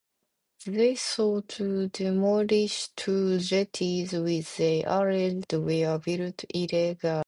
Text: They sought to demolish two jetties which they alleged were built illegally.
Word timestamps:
They 0.65 0.95
sought 0.95 1.47
to 1.49 1.89
demolish 1.89 2.87
two 2.95 3.37
jetties 3.37 4.13
which 4.13 4.57
they 4.57 4.83
alleged 4.83 5.53
were 5.53 5.99
built 6.03 6.43
illegally. 6.49 6.97